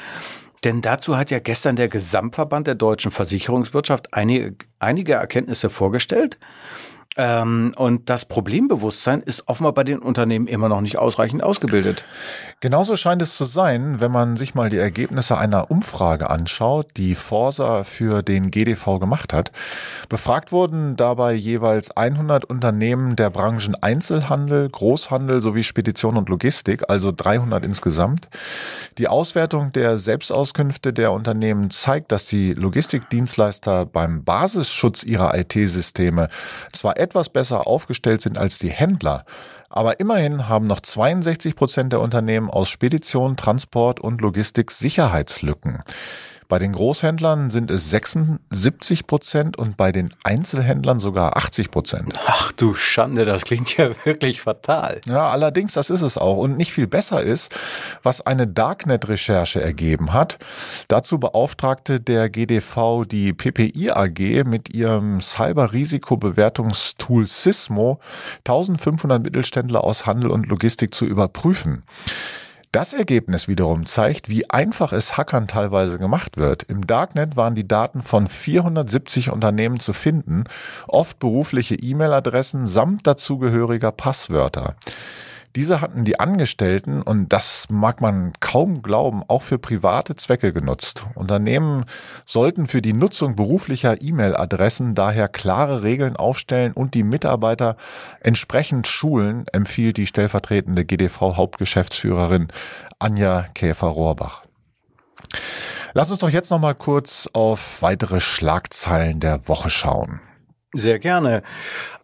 Denn 0.64 0.82
dazu 0.82 1.18
hat 1.18 1.30
ja 1.30 1.40
gestern 1.40 1.76
der 1.76 1.90
Gesamtverband 1.90 2.68
der 2.68 2.76
deutschen 2.76 3.12
Versicherungswirtschaft 3.12 4.14
einige, 4.14 4.56
einige 4.80 5.16
Erkenntnisse 5.16 5.70
vorgestellt. 5.70 6.38
Ähm, 7.18 7.74
und 7.76 8.10
das 8.12 8.26
Problembewusstsein 8.26 9.22
ist 9.22 9.48
offenbar 9.48 9.74
bei 9.74 9.84
den 9.84 10.00
Unternehmen 10.00 10.46
immer 10.46 10.70
noch 10.70 10.82
nicht 10.82 11.00
ausreichend 11.00 11.42
ausgebildet. 11.42 12.04
Genauso 12.60 12.96
scheint 12.96 13.24
es 13.24 13.36
zu 13.36 13.44
sein, 13.44 14.00
wenn 14.00 14.12
man 14.12 14.38
sich 14.38 14.54
mal 14.54 14.70
die 14.70 14.78
Ergebnisse 14.78 15.36
einer 15.38 15.72
Umfrage 15.72 16.30
anschaut, 16.30 16.92
die 16.96 17.16
Forsa 17.16 17.84
für 17.84 18.22
den 18.22 18.52
GDV 18.52 19.00
gemacht 19.00 19.34
hat. 19.34 19.52
Befragt 20.10 20.52
wurden 20.52 20.96
dabei 20.96 21.34
jeweils 21.34 21.90
100 21.90 22.46
Unternehmen 22.46 23.16
der 23.16 23.32
Branchen 23.32 23.76
Einzelhandel, 23.76 24.70
Großhandel 24.70 25.42
sowie 25.42 25.64
Spedition 25.64 26.18
und 26.18 26.30
Logistik, 26.30 26.88
also 26.88 27.12
300 27.12 27.66
insgesamt. 27.66 28.30
Die 29.00 29.08
Auswertung 29.08 29.72
der 29.72 29.98
Selbstauskünfte 29.98 30.94
der 30.94 31.12
Unternehmen 31.12 31.72
zeigt, 31.72 32.12
dass 32.12 32.28
die 32.28 32.54
Logistikdienstleister 32.54 33.88
beim 33.88 34.24
Basisschutz 34.24 35.04
ihrer 35.04 35.36
IT-Systeme 35.36 36.30
zwar 36.72 36.98
etwas 37.08 37.30
besser 37.30 37.68
aufgestellt 37.68 38.22
sind 38.22 38.38
als 38.38 38.60
die 38.60 38.70
Händler. 38.70 39.24
Aber 39.70 40.00
immerhin 40.00 40.50
haben 40.50 40.68
noch 40.68 40.82
62 40.82 41.56
Prozent 41.56 41.94
der 41.94 42.02
Unternehmen 42.02 42.50
aus 42.50 42.70
Spedition, 42.70 43.38
Transport 43.38 44.00
und 44.00 44.22
Logistik 44.22 44.72
Sicherheitslücken. 44.72 45.80
Bei 46.50 46.60
den 46.60 46.72
Großhändlern 46.72 47.50
sind 47.50 47.70
es 47.70 47.90
76 47.90 49.06
Prozent 49.06 49.58
und 49.58 49.76
bei 49.76 49.92
den 49.92 50.14
Einzelhändlern 50.24 51.02
sogar 51.02 51.36
80 51.36 51.72
Prozent. 51.72 52.14
Ach 52.26 52.54
du 52.54 52.74
Schande, 52.74 53.26
das 53.26 53.44
klingt 53.44 53.76
ja 53.76 53.90
wirklich 54.06 54.42
fatal. 54.42 55.02
Ja, 55.06 55.30
allerdings, 55.30 55.74
das 55.74 55.90
ist 55.90 56.02
es 56.02 56.18
auch. 56.18 56.38
Und 56.38 56.56
nicht 56.56 56.72
viel 56.72 56.88
besser 56.88 57.22
ist, 57.22 57.54
was 58.02 58.26
eine 58.26 58.48
Darknet-Recherche 58.48 59.62
ergeben 59.62 60.14
hat. 60.14 60.38
Dazu 60.88 61.20
beauftragte 61.20 62.00
der 62.00 62.30
GDV 62.30 63.04
die 63.04 63.34
PPI 63.34 63.92
AG 63.92 64.46
mit 64.46 64.74
ihrem 64.74 65.20
Cyber-Risikobewertungstool 65.20 67.28
Sismo 67.28 68.00
1500 68.46 69.22
Mittelständler 69.22 69.84
aus 69.84 70.06
Handel 70.06 70.32
und 70.32 70.48
Logistik 70.48 70.96
zu 70.96 71.06
überprüfen. 71.06 71.84
Das 72.78 72.94
Ergebnis 72.94 73.48
wiederum 73.48 73.88
zeigt, 73.88 74.30
wie 74.30 74.52
einfach 74.52 74.94
es 74.94 75.18
Hackern 75.18 75.48
teilweise 75.48 75.98
gemacht 75.98 76.38
wird. 76.38 76.62
Im 76.62 76.86
Darknet 76.86 77.36
waren 77.36 77.56
die 77.56 77.68
Daten 77.68 78.04
von 78.04 78.28
470 78.28 79.32
Unternehmen 79.32 79.80
zu 79.80 79.94
finden, 79.94 80.44
oft 80.88 81.18
berufliche 81.18 81.74
E-Mail-Adressen 81.74 82.68
samt 82.68 83.08
dazugehöriger 83.08 83.92
Passwörter. 83.92 84.76
Diese 85.58 85.82
hatten 85.82 86.04
die 86.04 86.20
Angestellten, 86.20 87.02
und 87.02 87.34
das 87.34 87.66
mag 87.72 88.00
man 88.00 88.34
kaum 88.40 88.84
glauben, 88.84 89.24
auch 89.28 89.42
für 89.42 89.58
private 89.58 90.16
Zwecke 90.16 90.54
genutzt. 90.54 91.08
Unternehmen 91.16 91.86
sollten 92.28 92.68
für 92.68 92.84
die 92.84 92.94
Nutzung 92.94 93.36
beruflicher 93.36 94.00
E-Mail-Adressen 94.00 94.94
daher 94.94 95.28
klare 95.28 95.82
Regeln 95.82 96.16
aufstellen 96.16 96.74
und 96.74 96.94
die 96.94 97.02
Mitarbeiter 97.02 97.76
entsprechend 98.20 98.86
schulen, 98.86 99.48
empfiehlt 99.52 99.98
die 99.98 100.06
stellvertretende 100.06 100.86
GDV-Hauptgeschäftsführerin 100.86 102.50
Anja 103.00 103.48
Käfer-Rohrbach. 103.56 104.44
Lass 105.94 106.12
uns 106.12 106.20
doch 106.20 106.30
jetzt 106.30 106.52
noch 106.52 106.60
mal 106.60 106.76
kurz 106.76 107.28
auf 107.34 107.82
weitere 107.82 108.20
Schlagzeilen 108.20 109.20
der 109.20 109.48
Woche 109.48 109.72
schauen. 109.72 110.22
Sehr 110.74 111.00
gerne. 111.00 111.44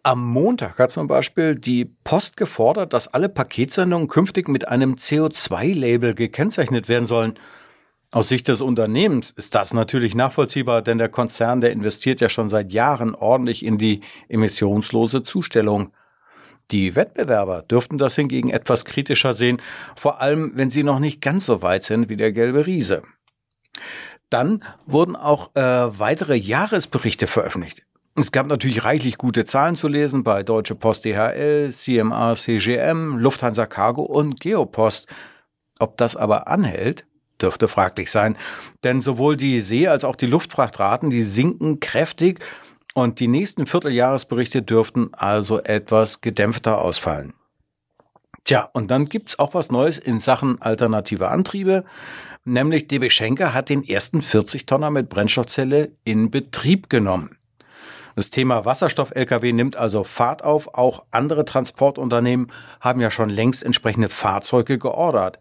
Am 0.02 0.26
Montag 0.26 0.78
hat 0.78 0.90
zum 0.90 1.06
Beispiel 1.06 1.54
die 1.54 1.84
Post 1.84 2.38
gefordert, 2.38 2.94
dass 2.94 3.08
alle 3.08 3.28
Paketsendungen 3.28 4.08
künftig 4.08 4.48
mit 4.48 4.68
einem 4.68 4.94
CO2-Label 4.94 6.14
gekennzeichnet 6.14 6.88
werden 6.88 7.06
sollen. 7.06 7.38
Aus 8.10 8.28
Sicht 8.28 8.48
des 8.48 8.62
Unternehmens 8.62 9.32
ist 9.32 9.54
das 9.54 9.74
natürlich 9.74 10.14
nachvollziehbar, 10.14 10.80
denn 10.80 10.98
der 10.98 11.10
Konzern, 11.10 11.60
der 11.60 11.72
investiert 11.72 12.20
ja 12.20 12.30
schon 12.30 12.48
seit 12.48 12.72
Jahren 12.72 13.14
ordentlich 13.14 13.64
in 13.64 13.76
die 13.76 14.00
emissionslose 14.28 15.22
Zustellung. 15.22 15.92
Die 16.70 16.96
Wettbewerber 16.96 17.62
dürften 17.62 17.98
das 17.98 18.14
hingegen 18.14 18.48
etwas 18.48 18.86
kritischer 18.86 19.34
sehen, 19.34 19.60
vor 19.94 20.22
allem 20.22 20.52
wenn 20.54 20.70
sie 20.70 20.84
noch 20.84 21.00
nicht 21.00 21.20
ganz 21.20 21.44
so 21.44 21.60
weit 21.60 21.84
sind 21.84 22.08
wie 22.08 22.16
der 22.16 22.32
gelbe 22.32 22.66
Riese. 22.66 23.02
Dann 24.30 24.64
wurden 24.86 25.16
auch 25.16 25.54
äh, 25.54 25.98
weitere 25.98 26.34
Jahresberichte 26.34 27.26
veröffentlicht. 27.26 27.82
Es 28.16 28.30
gab 28.30 28.46
natürlich 28.46 28.84
reichlich 28.84 29.18
gute 29.18 29.44
Zahlen 29.44 29.74
zu 29.74 29.88
lesen 29.88 30.22
bei 30.22 30.44
Deutsche 30.44 30.76
Post 30.76 31.04
DHL, 31.04 31.72
CMA 31.72 32.36
CGM, 32.36 33.18
Lufthansa 33.18 33.66
Cargo 33.66 34.02
und 34.02 34.38
Geopost. 34.38 35.08
Ob 35.80 35.96
das 35.96 36.14
aber 36.14 36.46
anhält, 36.46 37.06
dürfte 37.42 37.66
fraglich 37.66 38.12
sein, 38.12 38.36
denn 38.84 39.00
sowohl 39.00 39.36
die 39.36 39.60
See- 39.60 39.88
als 39.88 40.04
auch 40.04 40.14
die 40.14 40.26
Luftfrachtraten, 40.26 41.10
die 41.10 41.24
sinken 41.24 41.80
kräftig 41.80 42.38
und 42.94 43.18
die 43.18 43.26
nächsten 43.26 43.66
Vierteljahresberichte 43.66 44.62
dürften 44.62 45.12
also 45.14 45.60
etwas 45.60 46.20
gedämpfter 46.20 46.80
ausfallen. 46.80 47.34
Tja, 48.44 48.70
und 48.72 48.92
dann 48.92 49.06
gibt's 49.06 49.40
auch 49.40 49.54
was 49.54 49.72
Neues 49.72 49.98
in 49.98 50.20
Sachen 50.20 50.62
alternative 50.62 51.30
Antriebe, 51.30 51.84
nämlich 52.44 52.86
DB 52.86 53.10
Schenker 53.10 53.52
hat 53.52 53.70
den 53.70 53.82
ersten 53.82 54.20
40-Tonner 54.20 54.90
mit 54.90 55.08
Brennstoffzelle 55.08 55.90
in 56.04 56.30
Betrieb 56.30 56.88
genommen. 56.88 57.36
Das 58.14 58.30
Thema 58.30 58.64
Wasserstoff-Lkw 58.64 59.52
nimmt 59.52 59.76
also 59.76 60.04
Fahrt 60.04 60.44
auf. 60.44 60.74
Auch 60.74 61.04
andere 61.10 61.44
Transportunternehmen 61.44 62.50
haben 62.80 63.00
ja 63.00 63.10
schon 63.10 63.30
längst 63.30 63.62
entsprechende 63.62 64.08
Fahrzeuge 64.08 64.78
geordert. 64.78 65.38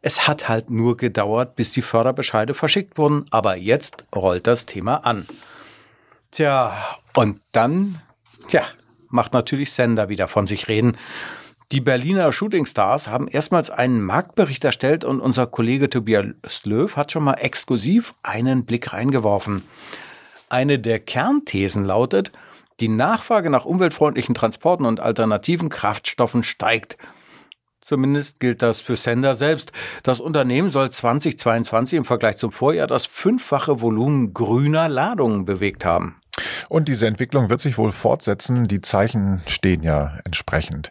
Es 0.00 0.26
hat 0.26 0.48
halt 0.48 0.70
nur 0.70 0.96
gedauert, 0.96 1.54
bis 1.54 1.70
die 1.70 1.82
Förderbescheide 1.82 2.54
verschickt 2.54 2.98
wurden, 2.98 3.26
aber 3.30 3.56
jetzt 3.56 4.04
rollt 4.14 4.48
das 4.48 4.66
Thema 4.66 5.06
an. 5.06 5.26
Tja, 6.32 6.76
und 7.14 7.40
dann, 7.52 8.00
tja, 8.48 8.64
macht 9.08 9.32
natürlich 9.32 9.72
Sender 9.72 10.08
wieder 10.08 10.26
von 10.26 10.48
sich 10.48 10.68
reden. 10.68 10.96
Die 11.70 11.80
Berliner 11.80 12.32
Shootingstars 12.32 13.08
haben 13.08 13.28
erstmals 13.28 13.70
einen 13.70 14.02
Marktbericht 14.02 14.64
erstellt 14.64 15.04
und 15.04 15.20
unser 15.20 15.46
Kollege 15.46 15.88
Tobias 15.88 16.64
Löw 16.64 16.94
hat 16.96 17.12
schon 17.12 17.24
mal 17.24 17.34
exklusiv 17.34 18.14
einen 18.22 18.64
Blick 18.66 18.92
reingeworfen. 18.92 19.62
Eine 20.52 20.78
der 20.78 21.00
Kernthesen 21.00 21.86
lautet, 21.86 22.30
die 22.78 22.88
Nachfrage 22.88 23.48
nach 23.48 23.64
umweltfreundlichen 23.64 24.34
Transporten 24.34 24.84
und 24.84 25.00
alternativen 25.00 25.70
Kraftstoffen 25.70 26.42
steigt. 26.44 26.98
Zumindest 27.80 28.38
gilt 28.38 28.60
das 28.60 28.82
für 28.82 28.96
Sender 28.96 29.32
selbst. 29.32 29.72
Das 30.02 30.20
Unternehmen 30.20 30.70
soll 30.70 30.90
2022 30.90 31.96
im 31.96 32.04
Vergleich 32.04 32.36
zum 32.36 32.52
Vorjahr 32.52 32.86
das 32.86 33.06
fünffache 33.06 33.80
Volumen 33.80 34.34
grüner 34.34 34.90
Ladungen 34.90 35.46
bewegt 35.46 35.86
haben. 35.86 36.21
Und 36.68 36.88
diese 36.88 37.06
Entwicklung 37.06 37.50
wird 37.50 37.60
sich 37.60 37.78
wohl 37.78 37.92
fortsetzen. 37.92 38.68
Die 38.68 38.80
Zeichen 38.80 39.42
stehen 39.46 39.82
ja 39.82 40.18
entsprechend. 40.24 40.90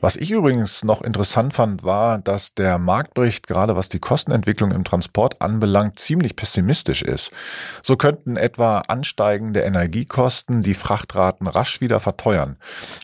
Was 0.00 0.16
ich 0.16 0.30
übrigens 0.30 0.84
noch 0.84 1.02
interessant 1.02 1.54
fand, 1.54 1.82
war, 1.82 2.18
dass 2.18 2.54
der 2.54 2.78
Marktbericht, 2.78 3.46
gerade 3.46 3.76
was 3.76 3.88
die 3.88 3.98
Kostenentwicklung 3.98 4.70
im 4.72 4.84
Transport 4.84 5.40
anbelangt, 5.40 5.98
ziemlich 5.98 6.36
pessimistisch 6.36 7.02
ist. 7.02 7.30
So 7.82 7.96
könnten 7.96 8.36
etwa 8.36 8.80
ansteigende 8.88 9.60
Energiekosten 9.60 10.62
die 10.62 10.74
Frachtraten 10.74 11.46
rasch 11.46 11.80
wieder 11.80 12.00
verteuern. 12.00 12.56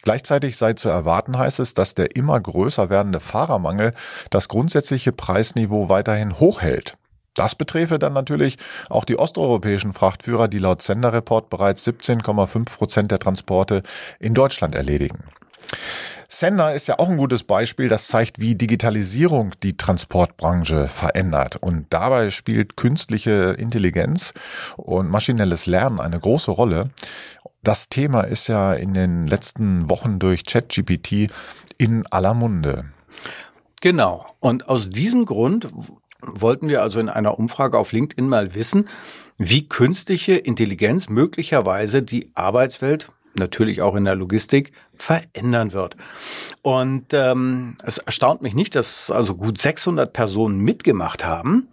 Gleichzeitig 0.02 0.56
sei 0.56 0.75
zu 0.75 0.88
erwarten, 0.88 1.38
heißt 1.38 1.61
es, 1.61 1.75
dass 1.75 1.94
der 1.94 2.16
immer 2.16 2.38
größer 2.38 2.90
werdende 2.90 3.20
Fahrermangel 3.20 3.92
das 4.30 4.49
grundsätzliche 4.49 5.12
Preisniveau 5.12 5.88
weiterhin 5.88 6.38
hochhält. 6.38 6.97
Das 7.40 7.54
beträfe 7.54 7.99
dann 7.99 8.12
natürlich 8.12 8.59
auch 8.90 9.06
die 9.06 9.18
osteuropäischen 9.18 9.94
Frachtführer, 9.94 10.47
die 10.47 10.59
laut 10.59 10.82
Senderreport 10.82 11.49
bereits 11.49 11.88
17,5 11.88 12.76
Prozent 12.76 13.11
der 13.12 13.18
Transporte 13.18 13.82
in 14.18 14.35
Deutschland 14.35 14.75
erledigen. 14.75 15.25
Sender 16.28 16.75
ist 16.75 16.87
ja 16.87 16.99
auch 16.99 17.09
ein 17.09 17.16
gutes 17.16 17.44
Beispiel, 17.44 17.88
das 17.88 18.09
zeigt, 18.09 18.40
wie 18.40 18.56
Digitalisierung 18.56 19.52
die 19.62 19.78
Transportbranche 19.78 20.88
verändert. 20.88 21.56
Und 21.56 21.87
dabei 21.88 22.28
spielt 22.28 22.76
künstliche 22.76 23.54
Intelligenz 23.56 24.35
und 24.76 25.09
maschinelles 25.09 25.64
Lernen 25.64 25.99
eine 25.99 26.20
große 26.20 26.50
Rolle. 26.50 26.90
Das 27.62 27.88
Thema 27.88 28.20
ist 28.20 28.49
ja 28.49 28.75
in 28.75 28.92
den 28.92 29.26
letzten 29.26 29.88
Wochen 29.88 30.18
durch 30.18 30.44
ChatGPT 30.44 31.32
in 31.78 32.04
aller 32.11 32.35
Munde. 32.35 32.85
Genau. 33.80 34.26
Und 34.40 34.68
aus 34.68 34.90
diesem 34.90 35.25
Grund 35.25 35.68
wollten 36.22 36.68
wir 36.68 36.82
also 36.82 37.00
in 37.00 37.08
einer 37.08 37.38
Umfrage 37.38 37.78
auf 37.78 37.92
LinkedIn 37.92 38.28
mal 38.28 38.54
wissen, 38.54 38.88
wie 39.38 39.68
künstliche 39.68 40.34
Intelligenz 40.34 41.08
möglicherweise 41.08 42.02
die 42.02 42.30
Arbeitswelt, 42.34 43.08
natürlich 43.34 43.80
auch 43.80 43.94
in 43.94 44.04
der 44.04 44.16
Logistik, 44.16 44.72
verändern 44.96 45.72
wird. 45.72 45.96
Und 46.62 47.06
ähm, 47.12 47.76
es 47.82 47.98
erstaunt 47.98 48.42
mich 48.42 48.54
nicht, 48.54 48.74
dass 48.74 49.10
also 49.10 49.34
gut 49.34 49.58
600 49.58 50.12
Personen 50.12 50.58
mitgemacht 50.58 51.24
haben, 51.24 51.68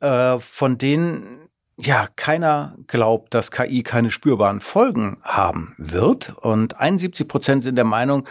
äh, 0.00 0.38
von 0.38 0.76
denen 0.78 1.42
ja, 1.78 2.06
keiner 2.16 2.76
glaubt, 2.86 3.34
dass 3.34 3.50
KI 3.50 3.82
keine 3.82 4.10
spürbaren 4.10 4.60
Folgen 4.60 5.18
haben 5.22 5.74
wird. 5.78 6.34
Und 6.40 6.78
71 6.78 7.26
Prozent 7.26 7.62
sind 7.62 7.76
der 7.76 7.84
Meinung, 7.84 8.28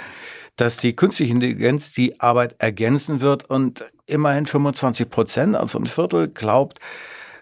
dass 0.56 0.78
die 0.78 0.96
künstliche 0.96 1.34
Intelligenz 1.34 1.94
die 1.94 2.20
Arbeit 2.20 2.56
ergänzen 2.60 3.22
wird 3.22 3.50
und 3.50 3.84
immerhin 4.06 4.46
25 4.46 5.10
Prozent, 5.10 5.56
also 5.56 5.80
ein 5.80 5.88
Viertel, 5.88 6.28
glaubt, 6.28 6.80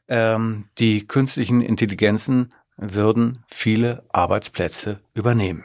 ähm, 0.07 0.65
die 0.77 1.07
künstlichen 1.07 1.61
Intelligenzen 1.61 2.53
würden 2.77 3.43
viele 3.49 4.03
Arbeitsplätze 4.11 4.99
übernehmen. 5.13 5.63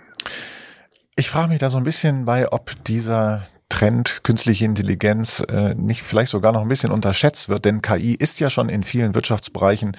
Ich 1.16 1.30
frage 1.30 1.48
mich 1.48 1.60
da 1.60 1.70
so 1.70 1.76
ein 1.76 1.84
bisschen 1.84 2.24
bei, 2.24 2.50
ob 2.50 2.72
dieser 2.84 3.46
Trend 3.68 4.20
künstliche 4.22 4.64
Intelligenz 4.64 5.42
äh, 5.48 5.74
nicht 5.74 6.02
vielleicht 6.02 6.30
sogar 6.30 6.52
noch 6.52 6.62
ein 6.62 6.68
bisschen 6.68 6.92
unterschätzt 6.92 7.48
wird, 7.48 7.64
denn 7.64 7.82
KI 7.82 8.14
ist 8.14 8.40
ja 8.40 8.50
schon 8.50 8.68
in 8.68 8.84
vielen 8.84 9.14
Wirtschaftsbereichen 9.14 9.96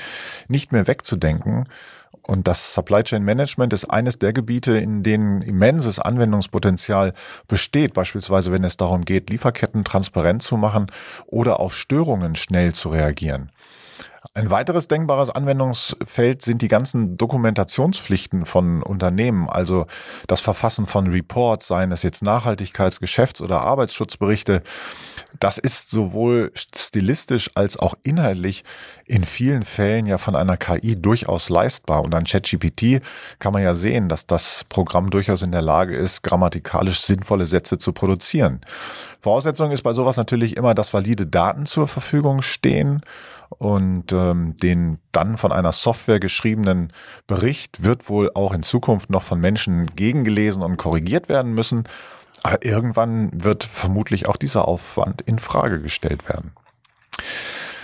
nicht 0.47 0.71
mehr 0.71 0.87
wegzudenken. 0.87 1.67
Und 2.27 2.47
das 2.47 2.73
Supply 2.73 3.03
Chain 3.03 3.23
Management 3.23 3.71
ist 3.73 3.85
eines 3.85 4.17
der 4.17 4.33
Gebiete, 4.33 4.77
in 4.77 5.03
denen 5.03 5.41
immenses 5.41 5.99
Anwendungspotenzial 5.99 7.13
besteht, 7.47 7.93
beispielsweise 7.93 8.51
wenn 8.51 8.63
es 8.63 8.77
darum 8.77 9.05
geht, 9.05 9.29
Lieferketten 9.29 9.83
transparent 9.83 10.41
zu 10.41 10.57
machen 10.57 10.87
oder 11.27 11.59
auf 11.59 11.75
Störungen 11.75 12.35
schnell 12.35 12.73
zu 12.73 12.89
reagieren. 12.89 13.51
Ein 14.33 14.49
weiteres 14.49 14.89
denkbares 14.89 15.29
Anwendungsfeld 15.29 16.41
sind 16.41 16.61
die 16.61 16.67
ganzen 16.67 17.15
Dokumentationspflichten 17.15 18.45
von 18.45 18.83
Unternehmen, 18.83 19.49
also 19.49 19.85
das 20.27 20.41
Verfassen 20.41 20.87
von 20.87 21.07
Reports, 21.07 21.67
seien 21.67 21.93
es 21.93 22.03
jetzt 22.03 22.21
Nachhaltigkeits-, 22.21 22.99
Geschäfts- 22.99 23.41
oder 23.41 23.61
Arbeitsschutzberichte. 23.61 24.61
Das 25.39 25.57
ist 25.57 25.89
sowohl 25.89 26.51
stilistisch 26.53 27.49
als 27.55 27.77
auch 27.77 27.93
inhaltlich 28.03 28.65
in 29.05 29.23
vielen 29.23 29.63
Fällen 29.63 30.05
ja 30.05 30.17
von 30.17 30.35
einer 30.35 30.57
KI 30.57 31.01
durchaus 31.01 31.49
leistbar. 31.49 32.03
Und 32.03 32.13
an 32.13 32.25
ChatGPT 32.25 33.01
kann 33.39 33.53
man 33.53 33.61
ja 33.61 33.73
sehen, 33.73 34.09
dass 34.09 34.27
das 34.27 34.65
Programm 34.67 35.11
durchaus 35.11 35.43
in 35.43 35.51
der 35.51 35.61
Lage 35.61 35.95
ist, 35.95 36.23
grammatikalisch 36.23 37.01
sinnvolle 37.01 37.45
Sätze 37.47 37.77
zu 37.77 37.93
produzieren. 37.93 38.61
Voraussetzung 39.21 39.71
ist 39.71 39.83
bei 39.83 39.93
sowas 39.93 40.17
natürlich 40.17 40.57
immer, 40.57 40.73
dass 40.73 40.93
valide 40.93 41.25
Daten 41.25 41.65
zur 41.65 41.87
Verfügung 41.87 42.41
stehen 42.41 43.01
und 43.57 44.11
ähm, 44.11 44.55
den 44.55 44.99
dann 45.11 45.37
von 45.37 45.51
einer 45.51 45.71
Software 45.71 46.19
geschriebenen 46.19 46.91
Bericht 47.27 47.83
wird 47.83 48.09
wohl 48.09 48.31
auch 48.33 48.53
in 48.53 48.63
Zukunft 48.63 49.09
noch 49.09 49.23
von 49.23 49.39
Menschen 49.39 49.87
gegengelesen 49.95 50.61
und 50.61 50.77
korrigiert 50.77 51.29
werden 51.29 51.53
müssen. 51.53 51.87
Aber 52.43 52.63
irgendwann 52.63 53.31
wird 53.33 53.63
vermutlich 53.63 54.27
auch 54.27 54.37
dieser 54.37 54.67
Aufwand 54.67 55.21
in 55.21 55.39
Frage 55.39 55.81
gestellt 55.81 56.27
werden. 56.29 56.51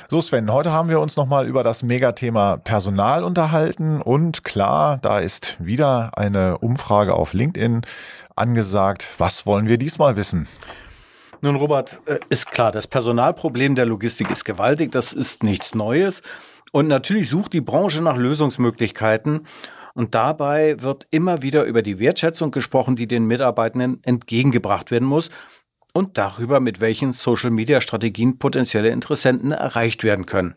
So 0.10 0.22
Sven, 0.22 0.52
heute 0.52 0.74
haben 0.74 0.90
wir 0.90 1.00
uns 1.00 1.16
nochmal 1.16 1.48
über 1.48 1.64
das 1.64 1.84
Megathema 1.84 2.58
Personal 2.58 3.24
unterhalten 3.24 4.02
und 4.02 4.44
klar, 4.44 4.98
da 5.02 5.20
ist 5.20 5.56
wieder 5.60 6.18
eine 6.18 6.58
Umfrage 6.58 7.14
auf 7.14 7.32
LinkedIn 7.32 7.84
angesagt. 8.36 9.08
Was 9.18 9.46
wollen 9.46 9.70
wir 9.70 9.78
diesmal 9.78 10.18
wissen? 10.18 10.50
Nun, 11.44 11.56
Robert, 11.56 12.02
äh, 12.06 12.20
ist 12.30 12.52
klar, 12.52 12.72
das 12.72 12.86
Personalproblem 12.86 13.74
der 13.74 13.88
Logistik 13.88 14.30
ist 14.30 14.46
gewaltig, 14.46 14.92
das 14.92 15.12
ist 15.12 15.42
nichts 15.42 15.74
Neues. 15.74 16.22
Und 16.72 16.88
natürlich 16.88 17.30
sucht 17.30 17.54
die 17.54 17.62
Branche 17.62 18.02
nach 18.02 18.16
Lösungsmöglichkeiten. 18.16 19.48
Und 19.96 20.14
dabei 20.14 20.82
wird 20.82 21.08
immer 21.10 21.42
wieder 21.42 21.64
über 21.64 21.82
die 21.82 21.98
Wertschätzung 22.00 22.52
gesprochen, 22.52 22.96
die 22.96 23.08
den 23.08 23.26
Mitarbeitenden 23.26 24.02
entgegengebracht 24.04 24.92
werden 24.92 25.08
muss 25.08 25.32
und 25.94 26.18
darüber, 26.20 26.60
mit 26.60 26.80
welchen 26.80 27.12
Social-Media-Strategien 27.12 28.38
potenzielle 28.38 28.90
Interessenten 28.90 29.52
erreicht 29.52 30.04
werden 30.04 30.28
können. 30.28 30.56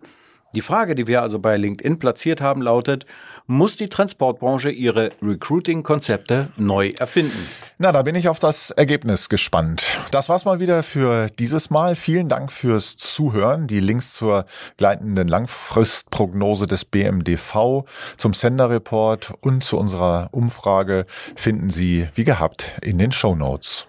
Die 0.55 0.61
Frage, 0.61 0.95
die 0.95 1.09
wir 1.09 1.21
also 1.21 1.41
bei 1.41 1.57
LinkedIn 1.57 1.99
platziert 1.99 2.41
haben, 2.41 2.63
lautet, 2.63 3.07
muss 3.49 3.77
die 3.77 3.89
Transportbranche 3.89 4.71
ihre 4.71 5.11
Recruiting-Konzepte 5.21 6.51
neu 6.57 6.91
erfinden? 6.97 7.49
Na, 7.79 7.91
da 7.91 8.03
bin 8.03 8.15
ich 8.15 8.29
auf 8.29 8.39
das 8.39 8.71
Ergebnis 8.71 9.29
gespannt. 9.29 9.99
Das 10.13 10.29
war's 10.29 10.45
mal 10.45 10.61
wieder 10.61 10.85
für 10.85 11.27
dieses 11.27 11.71
Mal. 11.71 11.97
Vielen 11.97 12.29
Dank 12.29 12.53
fürs 12.53 12.97
Zuhören. 12.97 13.67
Die 13.67 13.81
Links 13.81 14.15
zur 14.15 14.45
gleitenden 14.77 15.27
Langfristprognose 15.27 16.69
des 16.69 16.85
BMDV, 16.85 17.85
zum 18.17 18.33
Sender 18.33 18.71
Report 18.71 19.35
und 19.41 19.65
zu 19.65 19.77
unserer 19.77 20.29
Umfrage 20.31 21.07
finden 21.35 21.69
Sie 21.69 22.07
wie 22.15 22.25
gehabt 22.25 22.77
in 22.81 22.99
den 22.99 23.11
Show 23.11 23.35
Notes. 23.35 23.89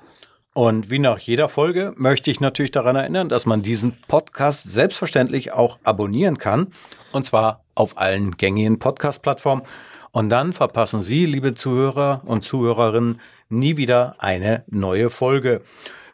Und 0.58 0.90
wie 0.90 1.00
nach 1.00 1.20
jeder 1.20 1.50
Folge 1.50 1.92
möchte 1.98 2.32
ich 2.32 2.40
natürlich 2.40 2.72
daran 2.72 2.96
erinnern, 2.96 3.28
dass 3.28 3.46
man 3.46 3.62
diesen 3.62 3.98
Podcast 4.08 4.64
selbstverständlich 4.64 5.52
auch 5.52 5.80
abonnieren 5.84 6.38
kann. 6.38 6.68
Und 7.12 7.26
zwar 7.26 7.66
auf 7.76 7.98
allen 7.98 8.38
gängigen 8.38 8.80
Podcast-Plattformen. 8.80 9.66
Und 10.14 10.30
dann 10.30 10.54
verpassen 10.54 11.02
Sie, 11.02 11.26
liebe 11.26 11.56
Zuhörer 11.56 12.22
und 12.24 12.46
Zuhörerinnen, 12.46 13.20
nie 13.50 13.76
wieder 13.76 14.16
eine 14.20 14.64
neue 14.68 15.10
Folge. 15.10 15.60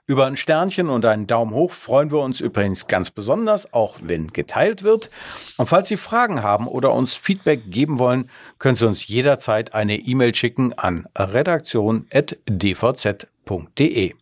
Über 0.08 0.26
ein 0.26 0.38
Sternchen 0.38 0.90
und 0.90 1.06
einen 1.06 1.28
Daumen 1.28 1.54
hoch 1.54 1.74
freuen 1.74 2.12
wir 2.12 2.22
uns 2.22 2.42
übrigens 2.42 2.88
ganz 2.88 3.12
besonders, 3.12 3.72
auch 3.76 3.98
wenn 4.02 4.30
geteilt 4.30 4.82
wird. 4.82 5.12
Und 5.58 5.70
falls 5.70 5.88
Sie 5.88 5.98
Fragen 5.98 6.42
haben 6.42 6.68
oder 6.68 6.94
uns 6.94 7.14
Feedback 7.14 7.70
geben 7.70 8.00
wollen, 8.00 8.28
können 8.58 8.76
Sie 8.76 8.88
uns 8.88 9.08
jederzeit 9.08 9.76
eine 9.76 9.98
E-Mail 9.98 10.34
schicken 10.34 10.74
an 10.74 11.06
redaktion.dvz 11.16 13.28
www.ftf.de. 13.52 14.14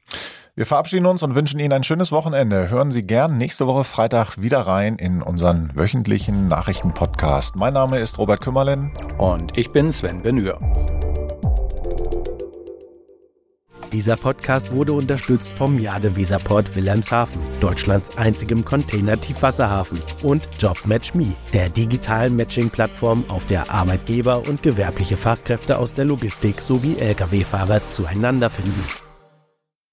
Wir 0.59 0.65
verabschieden 0.65 1.05
uns 1.05 1.23
und 1.23 1.35
wünschen 1.35 1.57
Ihnen 1.61 1.71
ein 1.71 1.83
schönes 1.83 2.11
Wochenende. 2.11 2.69
Hören 2.69 2.91
Sie 2.91 3.03
gern 3.03 3.37
nächste 3.37 3.65
Woche 3.65 3.85
Freitag 3.85 4.41
wieder 4.41 4.59
rein 4.59 4.97
in 4.97 5.21
unseren 5.21 5.71
wöchentlichen 5.73 6.49
Nachrichtenpodcast. 6.49 7.55
Mein 7.55 7.75
Name 7.75 7.99
ist 7.99 8.17
Robert 8.17 8.41
Kümmerlen. 8.41 8.91
Und 9.17 9.57
ich 9.57 9.71
bin 9.71 9.93
Sven 9.93 10.21
Benür. 10.21 10.59
Dieser 13.93 14.17
Podcast 14.17 14.73
wurde 14.73 14.91
unterstützt 14.91 15.49
vom 15.51 15.79
Jade 15.79 16.17
Weserport 16.17 16.75
Wilhelmshaven, 16.75 17.41
Deutschlands 17.61 18.17
einzigem 18.17 18.65
Container-Tiefwasserhafen 18.65 20.01
und 20.23 20.45
JobMatchMe, 20.59 21.35
der 21.53 21.69
digitalen 21.69 22.35
Matching-Plattform, 22.35 23.23
auf 23.29 23.45
der 23.45 23.71
Arbeitgeber 23.71 24.45
und 24.45 24.61
gewerbliche 24.61 25.15
Fachkräfte 25.15 25.77
aus 25.77 25.93
der 25.93 26.03
Logistik 26.03 26.59
sowie 26.59 26.97
Lkw-Fahrer 26.97 27.79
zueinander 27.91 28.49
finden. 28.49 29.08